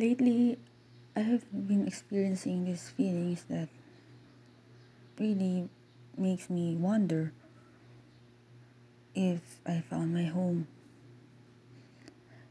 [0.00, 0.56] lately
[1.14, 3.68] I have been experiencing these feelings that
[5.18, 5.68] really
[6.16, 7.34] makes me wonder
[9.14, 10.68] if I found my home,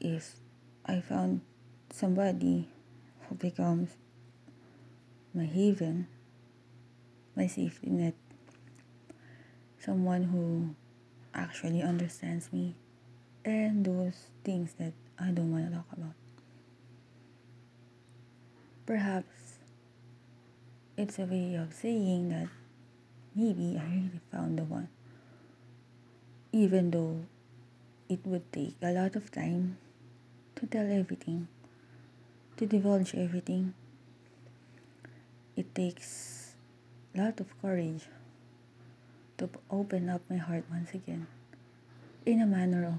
[0.00, 0.36] if
[0.84, 1.40] I found
[1.90, 2.68] somebody
[3.26, 3.88] who becomes
[5.32, 6.08] my haven,
[7.34, 8.14] my safety net,
[9.78, 10.74] someone who
[11.32, 12.74] actually understands me,
[13.46, 16.19] and those things that I don't want to talk about.
[18.90, 19.62] Perhaps
[20.98, 22.48] it's a way of saying that
[23.36, 24.88] maybe I really found the one.
[26.50, 27.22] Even though
[28.08, 29.78] it would take a lot of time
[30.56, 31.46] to tell everything,
[32.56, 33.74] to divulge everything.
[35.54, 36.56] It takes
[37.14, 38.08] a lot of courage
[39.38, 41.28] to open up my heart once again
[42.26, 42.98] in a manner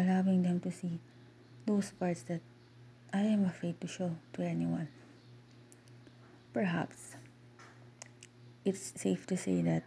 [0.00, 1.00] allowing them to see
[1.66, 2.42] those parts that
[3.10, 4.88] I am afraid to show to anyone.
[6.52, 7.16] Perhaps
[8.66, 9.82] it's safe to say that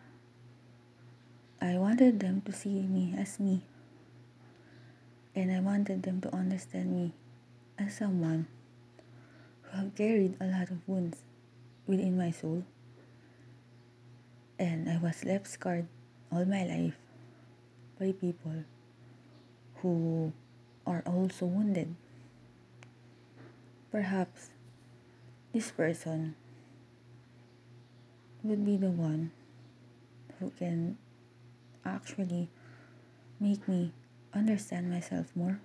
[1.61, 3.61] I wanted them to see me as me,
[5.35, 7.13] and I wanted them to understand me
[7.77, 8.47] as someone
[9.61, 11.21] who have carried a lot of wounds
[11.85, 12.63] within my soul,
[14.57, 15.85] and I was left scarred
[16.31, 16.97] all my life
[17.99, 18.65] by people
[19.85, 20.33] who
[20.87, 21.93] are also wounded.
[23.91, 24.49] Perhaps
[25.53, 26.35] this person
[28.41, 29.31] would be the one
[30.39, 30.97] who can
[31.85, 32.49] actually
[33.39, 33.91] make me
[34.33, 35.59] understand myself more,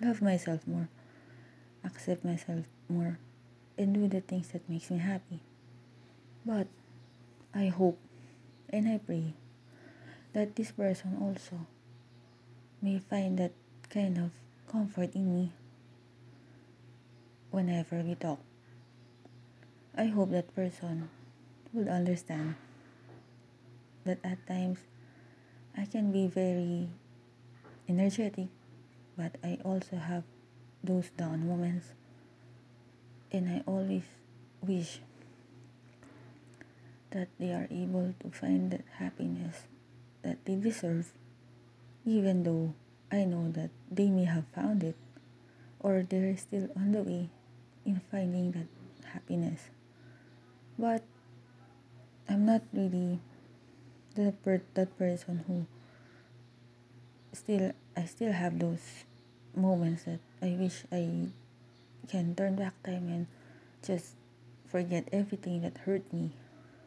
[0.00, 0.88] love myself more,
[1.84, 3.18] accept myself more,
[3.76, 5.40] and do the things that makes me happy.
[6.46, 6.66] But
[7.54, 7.98] I hope
[8.70, 9.34] and I pray
[10.32, 11.66] that this person also
[12.80, 13.52] may find that
[13.90, 14.30] kind of
[14.70, 15.52] comfort in me
[17.50, 18.38] whenever we talk.
[19.96, 21.10] I hope that person
[21.72, 22.54] will understand
[24.04, 24.78] that at times
[25.76, 26.88] I can be very
[27.88, 28.48] energetic,
[29.16, 30.24] but I also have
[30.82, 31.92] those down moments,
[33.32, 34.04] and I always
[34.62, 35.00] wish
[37.10, 39.66] that they are able to find that happiness
[40.22, 41.12] that they deserve,
[42.06, 42.74] even though
[43.10, 44.96] I know that they may have found it
[45.80, 47.28] or they're still on the way
[47.84, 48.68] in finding that
[49.12, 49.70] happiness.
[50.78, 51.02] But
[52.28, 53.20] I'm not really
[54.14, 55.66] the per- that person who
[57.32, 59.04] still I still have those
[59.54, 61.28] moments that I wish I
[62.08, 63.26] can turn back time and
[63.82, 64.14] just
[64.66, 66.30] forget everything that hurt me.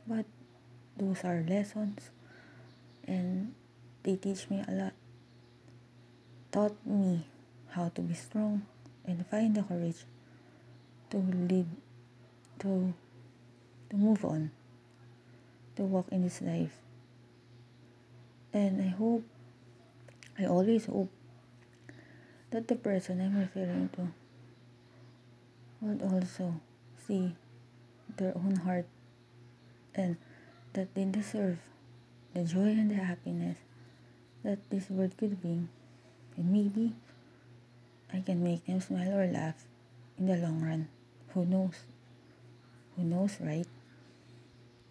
[0.07, 0.25] But
[0.97, 2.11] those are lessons
[3.07, 3.53] and
[4.03, 4.93] they teach me a lot.
[6.51, 7.25] Taught me
[7.69, 8.63] how to be strong
[9.05, 10.05] and find the courage
[11.13, 11.69] to live
[12.57, 12.91] to
[13.89, 14.49] to move on
[15.75, 16.81] to walk in this life.
[18.51, 19.21] And i hope
[20.39, 21.13] i always hope
[22.49, 24.09] that the person i'm referring to
[25.81, 26.57] would also
[26.97, 27.35] see
[28.17, 28.85] their own heart
[29.93, 30.17] and
[30.73, 31.59] that they deserve
[32.33, 33.57] the joy and the happiness
[34.43, 35.69] that this world could bring.
[36.37, 36.93] And maybe
[38.11, 39.65] i can make them smile or laugh
[40.17, 40.89] in the long run
[41.33, 41.75] who knows?
[42.95, 43.65] Who knows, right?